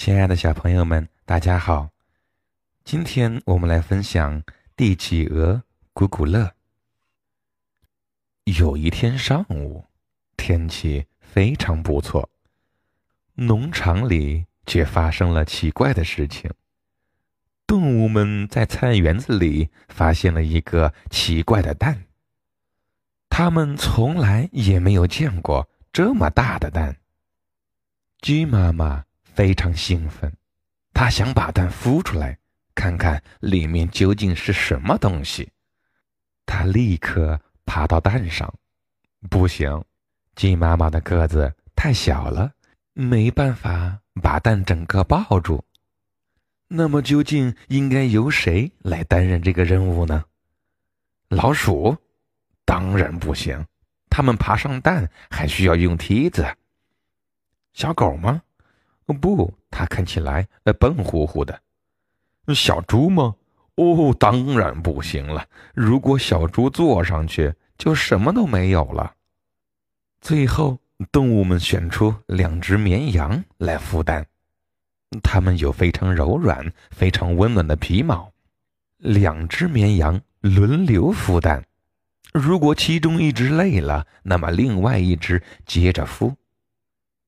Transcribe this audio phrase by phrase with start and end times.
[0.00, 1.90] 亲爱的小朋友们，大家好！
[2.84, 4.42] 今天我们来分享
[4.74, 6.54] 《帝企鹅古古乐》。
[8.58, 9.84] 有一天上午，
[10.38, 12.30] 天气非常不错，
[13.34, 16.50] 农场里却发生了奇怪的事情。
[17.66, 22.06] 动物们在菜园子里发现了一个奇怪的蛋，
[23.28, 26.96] 他们从来也没有见过这么大的蛋。
[28.22, 29.04] 鸡妈妈。
[29.34, 30.32] 非常兴奋，
[30.92, 32.38] 他想把蛋孵出来，
[32.74, 35.50] 看看里面究竟是什么东西。
[36.46, 38.52] 他立刻爬到蛋上，
[39.28, 39.84] 不行，
[40.34, 42.52] 鸡妈妈的个子太小了，
[42.92, 45.64] 没办法把蛋整个抱住。
[46.68, 50.24] 那么，究竟应该由谁来担任这个任务呢？
[51.28, 51.96] 老鼠？
[52.64, 53.66] 当然不行，
[54.08, 56.46] 它们爬上蛋还需要用梯子。
[57.72, 58.42] 小狗吗？
[59.18, 60.46] 不，它看起来
[60.78, 61.60] 笨乎乎的。
[62.54, 63.34] 小猪吗？
[63.76, 65.46] 哦，当然不行了。
[65.72, 69.14] 如果小猪坐上去，就什么都没有了。
[70.20, 70.76] 最后，
[71.10, 74.26] 动物们选出两只绵羊来孵蛋，
[75.22, 78.30] 它们有非常柔软、非常温暖的皮毛。
[78.98, 81.64] 两只绵羊轮流孵蛋，
[82.34, 86.34] 如果其中一只累了，那么另外一只接着孵。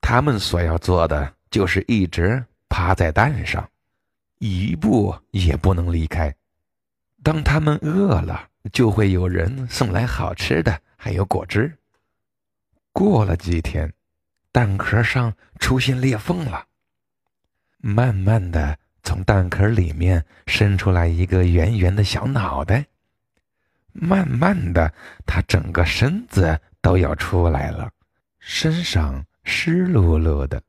[0.00, 1.34] 他们所要做的。
[1.50, 3.68] 就是一直趴在蛋上，
[4.38, 6.34] 一步也不能离开。
[7.22, 11.76] 当他们饿了，就会有人送来好吃的，还有果汁。
[12.92, 13.92] 过了几天，
[14.52, 16.64] 蛋壳上出现裂缝了，
[17.78, 22.86] 慢慢的从蛋壳里面伸出来一个圆圆的小脑袋，
[23.92, 24.92] 慢慢的，
[25.26, 27.90] 它整个身子都要出来了，
[28.38, 30.62] 身上湿漉漉的。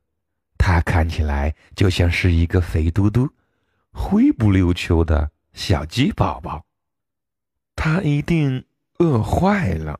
[0.60, 3.28] 它看起来就像是一个肥嘟嘟、
[3.92, 6.64] 灰不溜秋的小鸡宝宝。
[7.76, 8.64] 它一定
[9.00, 10.00] 饿坏了，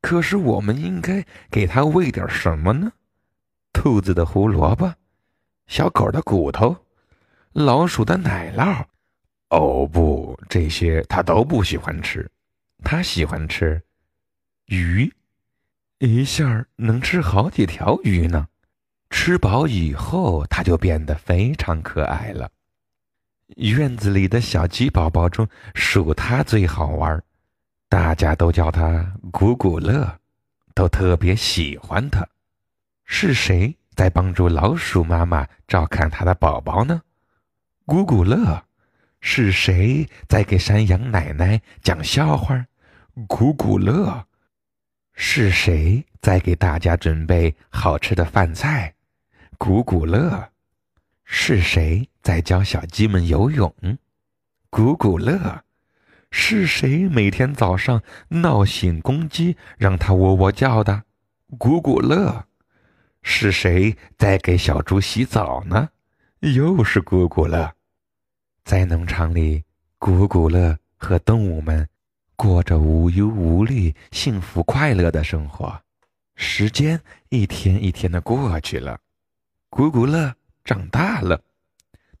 [0.00, 2.90] 可是我们应该给它喂点什么呢？
[3.72, 4.92] 兔子的胡萝卜，
[5.66, 6.74] 小狗的骨头，
[7.52, 8.84] 老鼠的奶酪。
[9.50, 12.28] 哦不，这些它都不喜欢吃。
[12.82, 13.80] 它喜欢吃
[14.66, 15.12] 鱼，
[15.98, 18.48] 一下能吃好几条鱼呢。
[19.16, 22.50] 吃饱以后，它就变得非常可爱了。
[23.56, 27.22] 院子里的小鸡宝宝中，数它最好玩，
[27.88, 30.18] 大家都叫它古古乐，
[30.74, 32.26] 都特别喜欢它。
[33.04, 37.00] 是谁在帮助老鼠妈妈照看它的宝宝呢？
[37.86, 38.64] 古古乐。
[39.20, 42.66] 是谁在给山羊奶奶讲笑话？
[43.28, 44.26] 古古乐。
[45.14, 48.92] 是谁在给大家准备好吃的饭菜？
[49.58, 50.50] 古古乐，
[51.24, 53.72] 是谁在教小鸡们游泳？
[54.70, 55.62] 古古乐，
[56.30, 61.04] 是谁每天早上闹醒公鸡，让它喔喔叫的？
[61.58, 62.46] 古古乐，
[63.22, 65.90] 是谁在给小猪洗澡呢？
[66.40, 67.72] 又是古古乐。
[68.64, 69.64] 在农场里，
[69.98, 71.88] 古古乐和动物们
[72.34, 75.80] 过着无忧无虑、幸福快乐的生活。
[76.36, 78.98] 时间一天一天的过去了。
[79.76, 81.42] 古古乐长大了，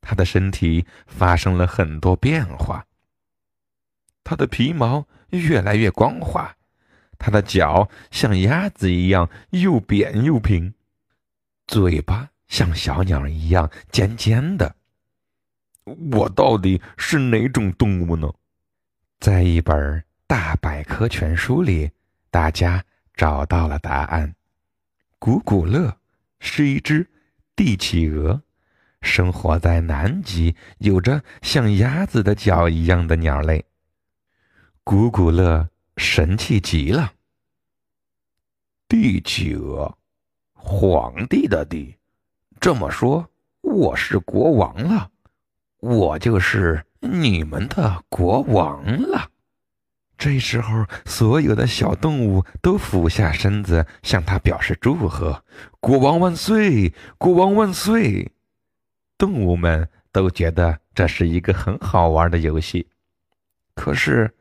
[0.00, 2.84] 他的身体发生了很多变化。
[4.24, 6.52] 他的皮毛越来越光滑，
[7.16, 10.74] 他的脚像鸭子一样又扁又平，
[11.68, 14.74] 嘴巴像小鸟一样尖尖的。
[15.84, 18.28] 我到底是哪种动物呢？
[19.20, 21.88] 在一本大百科全书里，
[22.32, 24.34] 大家找到了答案：
[25.20, 25.96] 古古乐
[26.40, 27.08] 是一只。
[27.56, 28.42] 帝企鹅
[29.00, 33.64] 生活在南极，有着像鸭子的脚一样的鸟类。
[34.82, 37.12] 古古乐神气极了。
[38.88, 39.96] 帝企鹅，
[40.52, 41.96] 皇帝的帝，
[42.60, 43.28] 这么说，
[43.60, 45.10] 我是国王了，
[45.78, 49.30] 我就是你们的国王了。
[50.24, 55.44] 这时候，所有的小动物都俯下身子向他表示祝贺
[55.80, 56.94] ：“国王万岁！
[57.18, 58.32] 国王万岁！”
[59.18, 62.88] 动物们都觉得这是一个很好玩的游戏。
[63.74, 64.34] 可是，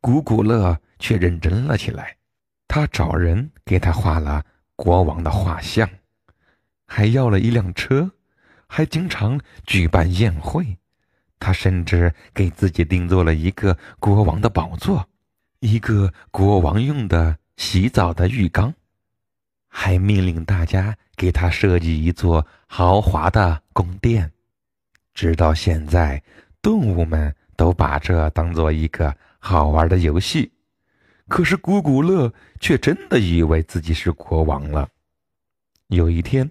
[0.00, 2.16] 古古乐却认真了起来。
[2.66, 4.42] 他找人给他画了
[4.74, 5.86] 国王的画像，
[6.86, 8.10] 还要了一辆车，
[8.66, 10.78] 还经常举办宴会。
[11.38, 15.06] 他甚至给自己定做了一个国王的宝座。
[15.66, 18.72] 一个国王用的洗澡的浴缸，
[19.66, 24.30] 还命令大家给他设计一座豪华的宫殿。
[25.12, 26.22] 直到现在，
[26.62, 30.52] 动物们都把这当做一个好玩的游戏。
[31.26, 34.88] 可是古古乐却真的以为自己是国王了。
[35.88, 36.48] 有一天，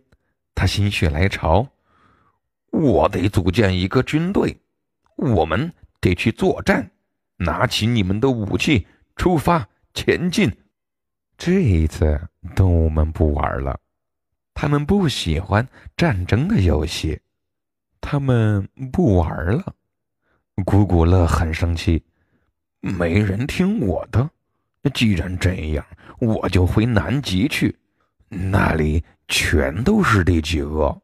[0.54, 1.66] 他心血来潮，
[2.72, 4.60] 我得组建一个军队，
[5.16, 5.72] 我们
[6.02, 6.92] 得去作战。
[7.38, 10.52] 拿起你们的武器，出发前进。
[11.38, 12.20] 这一次，
[12.56, 13.78] 动物们不玩了，
[14.54, 15.68] 他们不喜欢
[15.98, 17.20] 战争的游戏，
[18.00, 19.74] 他们不玩了。
[20.64, 22.02] 古古乐很生气，
[22.80, 24.30] 没人听我的。
[24.94, 25.86] 既然这样，
[26.20, 27.76] 我就回南极去，
[28.30, 31.02] 那里全都是地企鹅，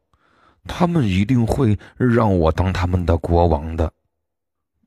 [0.64, 3.92] 他们一定会让我当他们的国王的。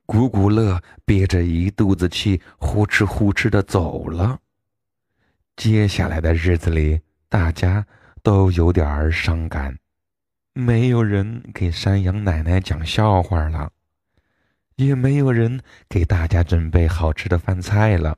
[0.05, 4.39] 古古乐憋着一肚子气，呼哧呼哧的走了。
[5.55, 7.85] 接下来的日子里，大家
[8.21, 9.79] 都有点儿伤感，
[10.53, 13.71] 没有人给山羊奶奶讲笑话了，
[14.75, 18.17] 也没有人给大家准备好吃的饭菜了。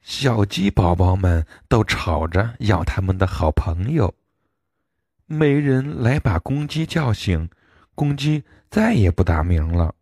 [0.00, 4.14] 小鸡宝宝们都吵着要他们的好朋友，
[5.26, 7.48] 没人来把公鸡叫醒，
[7.96, 9.94] 公鸡再也不打鸣了。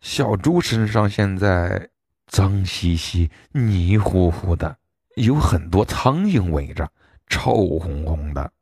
[0.00, 1.90] 小猪身上现在
[2.26, 4.78] 脏兮兮、泥糊糊的，
[5.16, 6.90] 有很多苍蝇围着，
[7.26, 8.52] 臭烘烘的。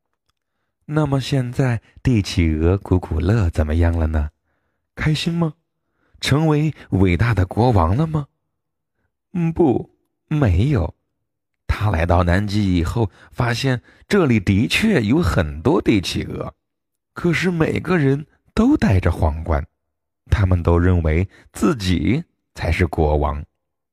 [0.87, 4.31] 那么现在帝企鹅古古乐怎么样了呢？
[4.94, 5.55] 开心吗？
[6.20, 8.26] 成为伟大的国王了吗？
[9.32, 9.91] 嗯，不。
[10.31, 10.94] 没有，
[11.67, 16.55] 他来到南极以后，发现这里的确有很多帝企鹅，
[17.14, 19.67] 可是每个人都戴着皇冠，
[20.31, 22.23] 他们都认为自己
[22.55, 23.43] 才是国王。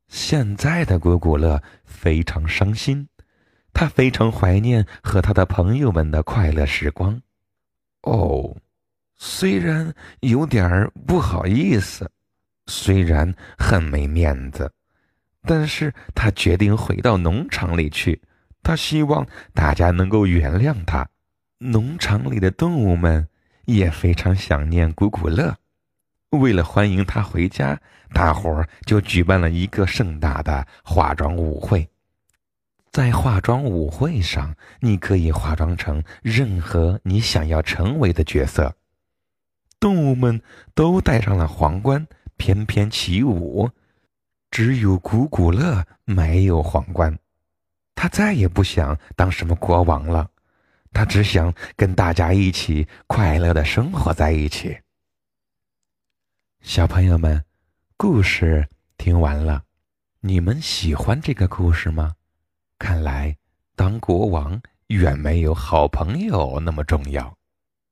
[0.07, 3.07] 现在的古古乐非常伤心，
[3.73, 7.21] 他非常怀念和他的朋友们的快乐时光。
[8.03, 8.55] 哦，
[9.15, 12.09] 虽然有点不好意思，
[12.67, 14.71] 虽然很没面子。
[15.47, 18.19] 但是他决定回到农场里去，
[18.63, 19.23] 他希望
[19.53, 21.07] 大家能够原谅他。
[21.59, 23.27] 农场里的动物们
[23.65, 25.55] 也非常想念古古乐，
[26.35, 27.79] 为了欢迎他回家，
[28.13, 31.87] 大伙儿就举办了一个盛大的化妆舞会。
[32.91, 38.73] 在化妆舞会上，你可以化妆成任何你想要成为的角色。
[39.79, 40.41] 动物们
[40.73, 43.69] 都戴上了皇冠，翩翩起舞。
[44.49, 47.19] 只有古古乐没有皇冠，
[47.93, 50.29] 他再也不想当什么国王了，
[50.93, 54.77] 他只想跟大家一起快乐的生活在一起。
[56.65, 57.45] 小朋友们，
[57.95, 58.67] 故事
[58.97, 59.63] 听完了，
[60.21, 62.15] 你们喜欢这个故事吗？
[62.79, 63.37] 看来
[63.75, 67.37] 当国王远没有好朋友那么重要。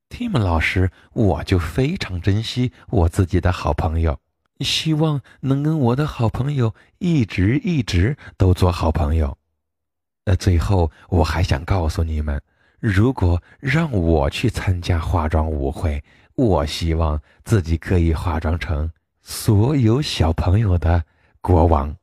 [0.10, 4.20] Tim 老师，我就非常珍惜我自己的好朋友。
[4.62, 9.38] 希望能跟我的好朋友一直一直都做好朋友。
[10.26, 12.42] 那最后我还想告诉你们，
[12.80, 16.04] 如果让我去参加化妆舞会，
[16.36, 18.92] 我希望自己可以化妆成
[19.22, 21.04] 所有小朋友的
[21.42, 21.96] 国王。